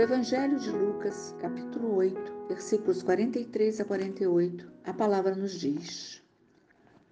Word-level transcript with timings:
Evangelho 0.00 0.58
de 0.58 0.70
Lucas, 0.70 1.34
capítulo 1.38 1.94
8, 1.96 2.46
versículos 2.48 3.02
43 3.02 3.82
a 3.82 3.84
48, 3.84 4.72
a 4.82 4.94
palavra 4.94 5.34
nos 5.34 5.52
diz: 5.52 6.22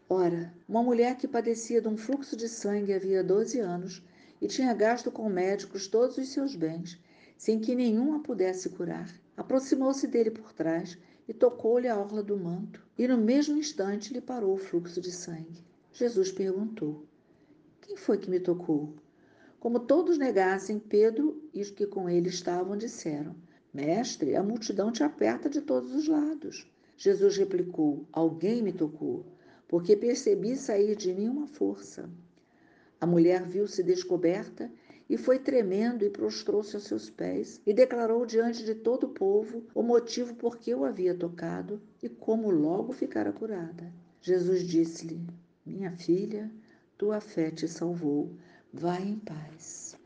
Ora, 0.09 0.55
uma 0.67 0.83
mulher 0.83 1.19
que 1.19 1.29
padecia 1.29 1.83
de 1.83 1.89
um 1.89 1.99
fluxo 1.99 2.35
de 2.35 2.49
sangue 2.49 2.95
havia 2.95 3.23
12 3.23 3.61
anos 3.61 4.03
e 4.41 4.47
tinha 4.47 4.73
gasto 4.73 5.13
com 5.13 5.29
médicos 5.29 5.87
todos 5.87 6.17
os 6.17 6.29
seus 6.31 6.57
bens, 6.57 6.99
sem 7.37 7.61
que 7.61 7.75
nenhum 7.75 8.15
a 8.15 8.21
pudesse 8.21 8.71
curar, 8.71 9.15
aproximou-se 9.37 10.07
dele 10.07 10.31
por 10.31 10.55
trás 10.55 10.97
e 11.29 11.35
tocou-lhe 11.35 11.89
a 11.89 11.99
orla 11.99 12.23
do 12.23 12.39
manto, 12.39 12.83
e 12.97 13.07
no 13.07 13.19
mesmo 13.19 13.59
instante 13.59 14.15
lhe 14.15 14.21
parou 14.23 14.55
o 14.55 14.59
fluxo 14.59 14.99
de 14.99 15.13
sangue. 15.13 15.63
Jesus 15.93 16.33
perguntou: 16.33 17.05
Quem 17.83 17.99
foi 17.99 18.17
que 18.17 18.31
me 18.31 18.41
tocou? 18.41 18.95
Como 19.61 19.81
todos 19.81 20.19
negassem, 20.19 20.79
Pedro 20.79 21.43
e 21.53 21.61
os 21.61 21.71
que 21.71 21.85
com 21.85 22.09
ele 22.09 22.29
estavam 22.29 22.77
disseram: 22.77 23.35
Mestre, 23.75 24.37
a 24.37 24.43
multidão 24.43 24.93
te 24.93 25.03
aperta 25.03 25.51
de 25.51 25.61
todos 25.61 25.93
os 25.93 26.07
lados. 26.07 26.71
Jesus 26.97 27.37
replicou: 27.37 28.07
Alguém 28.13 28.63
me 28.63 28.73
tocou, 28.73 29.27
porque 29.67 29.97
percebi 29.97 30.57
sair 30.57 30.95
de 30.95 31.13
mim 31.13 31.29
uma 31.29 31.49
força. 31.49 32.09
A 33.01 33.07
mulher 33.07 33.47
viu-se 33.47 33.83
descoberta 33.83 34.71
e 35.11 35.17
foi 35.17 35.39
tremendo 35.39 36.05
e 36.05 36.11
prostrou-se 36.11 36.77
aos 36.77 36.85
seus 36.85 37.11
pés 37.11 37.61
e 37.67 37.73
declarou 37.73 38.25
diante 38.27 38.65
de 38.65 38.75
todo 38.75 39.05
o 39.05 39.11
povo 39.11 39.65
o 39.75 39.83
motivo 39.83 40.35
por 40.35 40.59
que 40.59 40.75
o 40.75 40.85
havia 40.85 41.15
tocado 41.15 41.81
e 42.03 42.09
como 42.09 42.51
logo 42.51 42.93
ficara 42.93 43.33
curada. 43.33 43.93
Jesus 44.21 44.63
disse-lhe: 44.63 45.21
Minha 45.67 45.91
filha, 45.91 46.49
tua 46.97 47.21
fé 47.21 47.51
te 47.51 47.67
salvou 47.67 48.37
Vai 48.73 49.03
em 49.03 49.17
paz. 49.17 49.97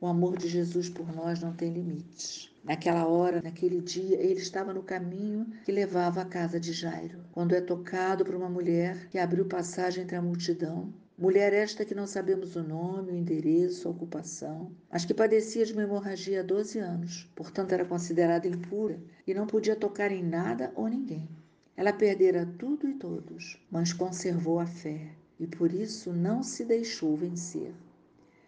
O 0.00 0.06
amor 0.06 0.38
de 0.38 0.46
Jesus 0.46 0.88
por 0.88 1.12
nós 1.12 1.40
não 1.40 1.52
tem 1.52 1.72
limites. 1.72 2.48
Naquela 2.62 3.04
hora, 3.08 3.42
naquele 3.42 3.80
dia, 3.80 4.16
ele 4.16 4.40
estava 4.40 4.72
no 4.72 4.84
caminho 4.84 5.44
que 5.64 5.72
levava 5.72 6.20
à 6.22 6.24
casa 6.24 6.60
de 6.60 6.72
Jairo, 6.72 7.24
quando 7.32 7.52
é 7.52 7.60
tocado 7.60 8.24
por 8.24 8.36
uma 8.36 8.48
mulher 8.48 9.08
que 9.08 9.18
abriu 9.18 9.46
passagem 9.46 10.04
entre 10.04 10.14
a 10.14 10.22
multidão. 10.22 10.94
Mulher 11.18 11.52
esta 11.52 11.84
que 11.84 11.96
não 11.96 12.06
sabemos 12.06 12.54
o 12.54 12.62
nome, 12.62 13.10
o 13.10 13.16
endereço, 13.16 13.88
a 13.88 13.90
ocupação, 13.90 14.70
mas 14.88 15.04
que 15.04 15.12
padecia 15.12 15.66
de 15.66 15.72
uma 15.72 15.82
hemorragia 15.82 16.40
há 16.40 16.44
12 16.44 16.78
anos, 16.78 17.28
portanto 17.34 17.72
era 17.72 17.84
considerada 17.84 18.46
impura 18.46 19.00
e 19.26 19.34
não 19.34 19.48
podia 19.48 19.74
tocar 19.74 20.12
em 20.12 20.22
nada 20.22 20.72
ou 20.76 20.86
ninguém. 20.86 21.28
Ela 21.76 21.92
perdera 21.92 22.46
tudo 22.56 22.88
e 22.88 22.94
todos, 22.94 23.60
mas 23.68 23.92
conservou 23.92 24.60
a 24.60 24.66
fé 24.66 25.10
e 25.38 25.46
por 25.46 25.72
isso 25.72 26.12
não 26.12 26.42
se 26.42 26.64
deixou 26.64 27.16
vencer. 27.16 27.72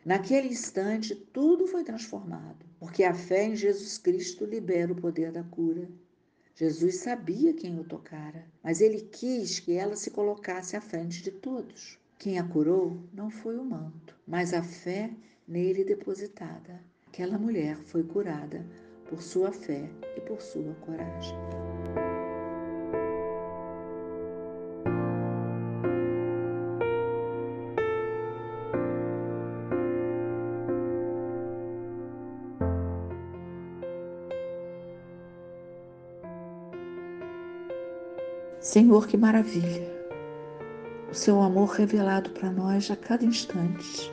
Naquele 0.04 0.48
instante, 0.48 1.14
tudo 1.14 1.66
foi 1.66 1.82
transformado, 1.82 2.64
porque 2.78 3.02
a 3.02 3.12
fé 3.12 3.44
em 3.44 3.56
Jesus 3.56 3.98
Cristo 3.98 4.44
libera 4.44 4.92
o 4.92 4.96
poder 4.96 5.32
da 5.32 5.42
cura. 5.42 5.88
Jesus 6.54 6.98
sabia 6.98 7.52
quem 7.52 7.78
o 7.80 7.84
tocara, 7.84 8.46
mas 8.62 8.80
ele 8.80 9.00
quis 9.00 9.58
que 9.58 9.72
ela 9.72 9.96
se 9.96 10.10
colocasse 10.10 10.76
à 10.76 10.80
frente 10.80 11.22
de 11.22 11.32
todos. 11.32 11.98
Quem 12.18 12.38
a 12.38 12.44
curou 12.44 12.98
não 13.12 13.30
foi 13.30 13.58
o 13.58 13.64
manto, 13.64 14.16
mas 14.26 14.54
a 14.54 14.62
fé 14.62 15.10
nele 15.46 15.84
depositada. 15.84 16.80
Aquela 17.08 17.38
mulher 17.38 17.76
foi 17.76 18.02
curada 18.02 18.64
por 19.08 19.22
sua 19.22 19.52
fé 19.52 19.90
e 20.16 20.20
por 20.20 20.40
sua 20.40 20.74
coragem. 20.76 21.36
Senhor, 38.66 39.06
que 39.06 39.16
maravilha! 39.16 39.88
O 41.08 41.14
seu 41.14 41.40
amor 41.40 41.68
revelado 41.68 42.30
para 42.30 42.50
nós 42.50 42.90
a 42.90 42.96
cada 42.96 43.24
instante. 43.24 44.12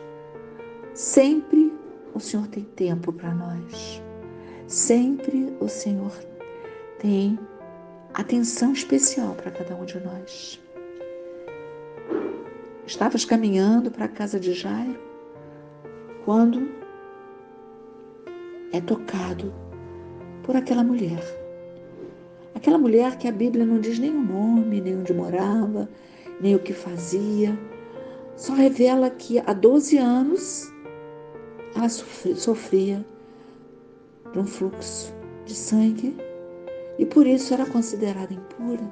Sempre 0.93 1.73
o 2.13 2.19
Senhor 2.19 2.45
tem 2.45 2.63
tempo 2.63 3.11
para 3.11 3.33
nós. 3.33 3.99
Sempre 4.67 5.57
o 5.59 5.67
Senhor 5.67 6.11
tem 6.99 7.39
atenção 8.13 8.73
especial 8.73 9.33
para 9.33 9.49
cada 9.49 9.75
um 9.75 9.85
de 9.85 9.99
nós. 9.99 10.61
Estavas 12.85 13.25
caminhando 13.25 13.89
para 13.89 14.05
a 14.05 14.09
casa 14.09 14.39
de 14.39 14.53
Jairo 14.53 15.01
quando 16.25 16.69
é 18.71 18.79
tocado 18.79 19.51
por 20.43 20.55
aquela 20.55 20.83
mulher 20.83 21.42
Aquela 22.63 22.77
mulher 22.77 23.17
que 23.17 23.27
a 23.27 23.31
Bíblia 23.33 23.65
não 23.65 23.77
diz 23.77 23.99
nem 23.99 24.09
o 24.09 24.23
nome, 24.23 24.79
nem 24.79 24.97
onde 24.97 25.13
morava, 25.13 25.89
nem 26.39 26.55
o 26.55 26.59
que 26.59 26.71
fazia, 26.71 27.59
só 28.37 28.53
revela 28.53 29.09
que 29.09 29.37
há 29.37 29.51
12 29.51 29.97
anos 29.97 30.71
ela 31.75 31.89
sofria 31.89 33.05
de 34.31 34.39
um 34.39 34.45
fluxo 34.45 35.13
de 35.45 35.53
sangue 35.53 36.15
e 36.97 37.05
por 37.05 37.27
isso 37.27 37.53
era 37.53 37.65
considerada 37.65 38.33
impura. 38.33 38.89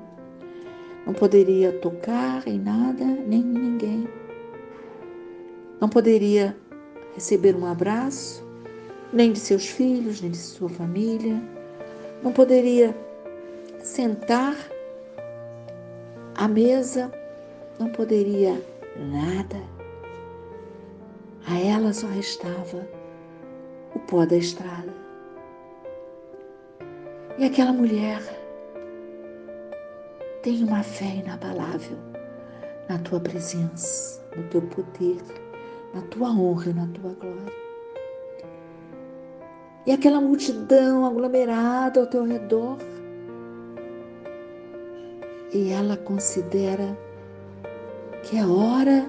Não 1.06 1.14
poderia 1.14 1.72
tocar 1.72 2.46
em 2.46 2.60
nada 2.60 3.06
nem 3.06 3.40
em 3.40 3.54
ninguém. 3.54 4.06
Não 5.80 5.88
poderia 5.88 6.58
receber 7.16 7.56
um 7.56 7.66
abraço, 7.66 8.46
nem 9.14 9.32
de 9.32 9.40
seus 9.40 9.66
filhos, 9.66 10.20
nem 10.20 10.32
de 10.32 10.38
sua 10.38 10.68
família. 10.68 11.42
Não 12.22 12.34
poderia 12.34 12.94
sentar 13.84 14.56
à 16.36 16.48
mesa, 16.48 17.12
não 17.80 17.90
poderia 17.90 18.62
nada. 18.96 19.58
A 21.48 21.60
ela 21.60 21.92
só 21.92 22.08
restava 22.08 22.88
o 23.96 24.00
pó 24.00 24.26
da 24.26 24.38
estrada. 24.38 24.94
E 27.38 27.46
aquela 27.46 27.74
mulher 27.74 28.22
tem 30.44 30.64
uma 30.64 30.84
fé 30.84 31.16
inabalável 31.24 31.98
na 32.88 33.00
tua 33.00 33.20
presença, 33.20 34.22
no 34.36 34.44
teu 34.50 34.62
poder, 34.62 35.18
na 35.94 36.02
tua 36.04 36.30
honra 36.30 36.74
na 36.74 36.88
tua 36.88 37.12
glória. 37.14 37.62
E 39.86 39.92
aquela 39.92 40.22
multidão 40.22 41.06
aglomerada 41.06 42.02
ao 42.02 42.08
teu 42.08 42.24
redor 42.24 42.78
e 45.54 45.72
ela 45.72 45.98
considera 45.98 46.98
que 48.24 48.38
é 48.38 48.46
hora 48.46 49.06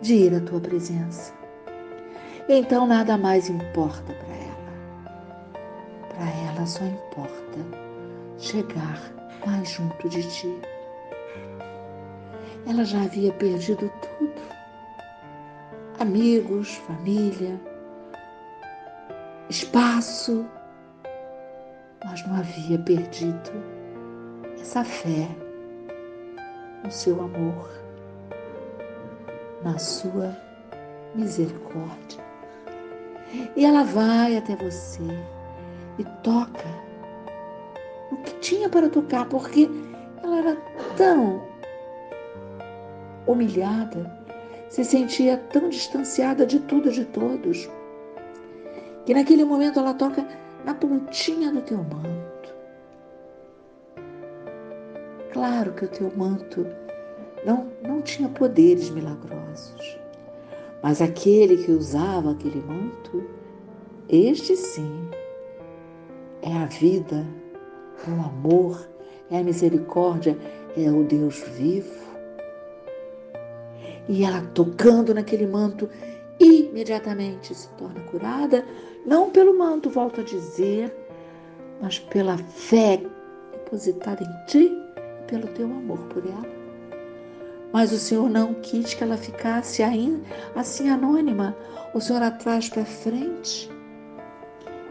de 0.00 0.14
ir 0.14 0.34
à 0.34 0.40
tua 0.40 0.60
presença. 0.60 1.32
Então 2.48 2.86
nada 2.86 3.16
mais 3.18 3.48
importa 3.48 4.12
para 4.12 4.34
ela. 4.34 5.58
Para 6.14 6.30
ela 6.48 6.66
só 6.66 6.84
importa 6.84 7.58
chegar 8.38 9.00
mais 9.44 9.68
junto 9.70 10.08
de 10.08 10.22
ti. 10.22 10.60
Ela 12.66 12.84
já 12.84 13.02
havia 13.02 13.32
perdido 13.32 13.90
tudo: 14.00 14.40
amigos, 15.98 16.76
família, 16.86 17.60
espaço, 19.50 20.46
mas 22.04 22.26
não 22.26 22.36
havia 22.36 22.78
perdido 22.78 23.77
essa 24.60 24.84
fé 24.84 25.28
no 26.84 26.90
seu 26.90 27.20
amor, 27.20 27.68
na 29.62 29.78
sua 29.78 30.36
misericórdia. 31.14 32.22
E 33.56 33.64
ela 33.64 33.84
vai 33.84 34.36
até 34.36 34.56
você 34.56 35.02
e 35.98 36.04
toca 36.22 36.68
o 38.10 38.16
que 38.18 38.34
tinha 38.40 38.68
para 38.68 38.88
tocar, 38.88 39.28
porque 39.28 39.68
ela 40.22 40.38
era 40.38 40.56
tão 40.96 41.42
humilhada, 43.26 44.10
se 44.70 44.84
sentia 44.84 45.36
tão 45.52 45.68
distanciada 45.68 46.46
de 46.46 46.60
tudo 46.60 46.88
e 46.88 46.92
de 46.92 47.04
todos, 47.04 47.68
que 49.04 49.12
naquele 49.12 49.44
momento 49.44 49.78
ela 49.78 49.92
toca 49.92 50.26
na 50.64 50.74
pontinha 50.74 51.52
do 51.52 51.60
teu 51.60 51.78
manto 51.78 52.27
Claro 55.38 55.72
que 55.74 55.84
o 55.84 55.88
teu 55.88 56.10
manto 56.16 56.66
não, 57.46 57.68
não 57.84 58.02
tinha 58.02 58.28
poderes 58.28 58.90
milagrosos, 58.90 59.96
mas 60.82 61.00
aquele 61.00 61.58
que 61.58 61.70
usava 61.70 62.32
aquele 62.32 62.60
manto, 62.60 63.22
este 64.08 64.56
sim, 64.56 65.08
é 66.42 66.52
a 66.52 66.64
vida, 66.66 67.24
é 68.04 68.10
o 68.10 68.20
amor, 68.20 68.88
é 69.30 69.38
a 69.38 69.44
misericórdia, 69.44 70.36
é 70.76 70.90
o 70.90 71.04
Deus 71.04 71.38
vivo. 71.56 72.04
E 74.08 74.24
ela 74.24 74.40
tocando 74.54 75.14
naquele 75.14 75.46
manto, 75.46 75.88
imediatamente 76.40 77.54
se 77.54 77.68
torna 77.76 78.00
curada 78.10 78.64
Não 79.06 79.30
pelo 79.30 79.56
manto, 79.56 79.88
volto 79.88 80.20
a 80.20 80.24
dizer, 80.24 80.92
mas 81.80 82.00
pela 82.00 82.36
fé 82.36 83.00
depositada 83.52 84.24
em 84.24 84.46
ti 84.46 84.87
pelo 85.28 85.46
teu 85.48 85.66
amor 85.66 85.98
por 86.08 86.24
ela. 86.26 86.58
Mas 87.72 87.92
o 87.92 87.98
Senhor 87.98 88.28
não 88.28 88.54
quis 88.54 88.94
que 88.94 89.04
ela 89.04 89.16
ficasse 89.16 89.82
assim 90.56 90.88
anônima. 90.88 91.56
O 91.94 92.00
Senhor 92.00 92.22
atrás 92.22 92.68
para 92.68 92.84
frente. 92.84 93.70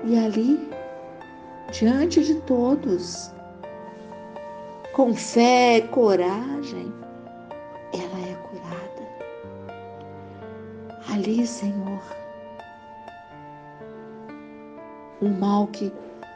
E 0.05 0.17
ali, 0.17 0.69
diante 1.71 2.23
de 2.23 2.35
todos, 2.41 3.31
com 4.93 5.13
fé, 5.13 5.81
coragem, 5.91 6.93
ela 7.93 8.29
é 8.29 8.35
curada. 8.47 8.87
Ali, 11.11 11.45
Senhor, 11.47 12.01
um 15.21 15.29
mal 15.29 15.67
que 15.67 15.91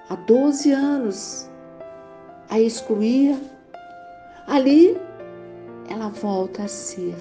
há 0.09 0.15
12 0.15 0.71
anos 0.71 1.49
a 2.49 2.59
excluía, 2.59 3.39
ali 4.51 4.97
ela 5.89 6.09
volta 6.09 6.63
a 6.63 6.67
ser 6.67 7.15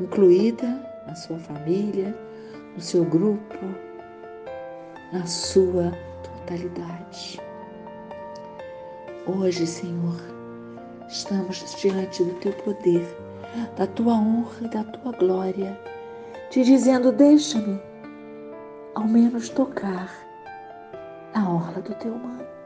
incluída 0.00 0.66
na 1.06 1.14
sua 1.14 1.38
família, 1.38 2.12
no 2.74 2.80
seu 2.80 3.04
grupo, 3.04 3.58
na 5.12 5.24
sua 5.26 5.92
totalidade. 6.24 7.40
Hoje, 9.26 9.64
Senhor, 9.64 10.20
estamos 11.08 11.76
diante 11.80 12.24
do 12.24 12.34
teu 12.40 12.52
poder, 12.64 13.06
da 13.76 13.86
tua 13.86 14.14
honra 14.14 14.56
e 14.62 14.68
da 14.68 14.82
tua 14.82 15.12
glória, 15.12 15.80
te 16.50 16.64
dizendo: 16.64 17.12
deixa-me 17.12 17.80
ao 18.96 19.04
menos 19.04 19.48
tocar 19.50 20.10
na 21.32 21.48
orla 21.48 21.80
do 21.80 21.94
teu 21.94 22.12
manto. 22.18 22.61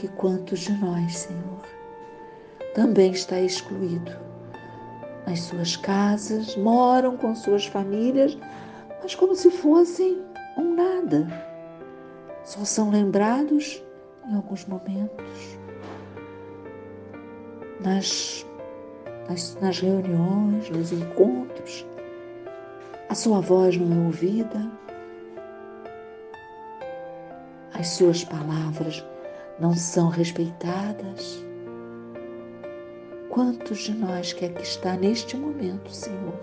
Porque 0.00 0.16
quantos 0.16 0.60
de 0.60 0.72
nós, 0.78 1.14
Senhor, 1.14 1.60
também 2.74 3.12
está 3.12 3.38
excluído. 3.38 4.10
Nas 5.26 5.40
suas 5.40 5.76
casas, 5.76 6.56
moram 6.56 7.18
com 7.18 7.34
suas 7.34 7.66
famílias, 7.66 8.38
mas 9.02 9.14
como 9.14 9.34
se 9.34 9.50
fossem 9.50 10.18
um 10.56 10.74
nada. 10.74 11.28
Só 12.44 12.64
são 12.64 12.88
lembrados 12.88 13.84
em 14.26 14.36
alguns 14.36 14.64
momentos, 14.64 15.58
nas, 17.84 18.46
nas, 19.28 19.54
nas 19.60 19.80
reuniões, 19.80 20.70
nos 20.70 20.92
encontros, 20.92 21.86
a 23.10 23.14
sua 23.14 23.40
voz 23.40 23.76
não 23.76 24.04
é 24.04 24.06
ouvida, 24.06 24.70
as 27.74 27.86
suas 27.88 28.24
palavras 28.24 29.04
não 29.60 29.74
são 29.74 30.08
respeitadas. 30.08 31.44
Quantos 33.28 33.78
de 33.80 33.92
nós 33.94 34.32
que 34.32 34.46
está 34.46 34.96
neste 34.96 35.36
momento, 35.36 35.90
Senhor, 35.90 36.40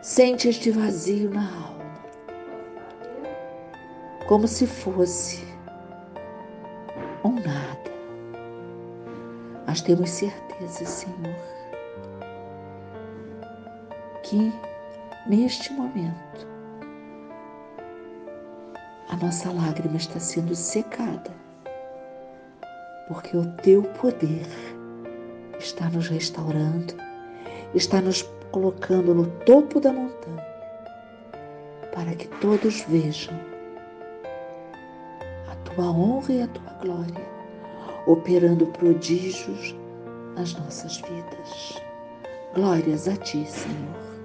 sente 0.00 0.48
este 0.48 0.70
vazio 0.70 1.28
na 1.28 1.42
alma, 1.42 2.00
como 4.26 4.46
se 4.46 4.66
fosse 4.66 5.44
um 7.24 7.34
nada. 7.34 7.90
Mas 9.66 9.82
temos 9.82 10.08
certeza, 10.08 10.84
Senhor, 10.86 11.36
que 14.22 14.52
neste 15.26 15.72
momento 15.72 16.49
a 19.10 19.16
nossa 19.16 19.52
lágrima 19.52 19.96
está 19.96 20.18
sendo 20.18 20.54
secada, 20.54 21.30
porque 23.08 23.36
o 23.36 23.46
teu 23.58 23.82
poder 24.00 24.46
está 25.58 25.88
nos 25.90 26.08
restaurando, 26.08 26.94
está 27.74 28.00
nos 28.00 28.22
colocando 28.50 29.14
no 29.14 29.26
topo 29.44 29.78
da 29.80 29.92
montanha, 29.92 30.46
para 31.92 32.14
que 32.14 32.26
todos 32.40 32.80
vejam 32.88 33.38
tua 35.74 35.90
honra 35.90 36.32
e 36.32 36.42
a 36.42 36.48
tua 36.48 36.72
glória, 36.82 37.26
operando 38.06 38.66
prodígios 38.66 39.74
nas 40.36 40.54
nossas 40.54 40.98
vidas. 40.98 41.80
Glórias 42.54 43.08
a 43.08 43.16
ti, 43.16 43.46
Senhor. 43.46 44.19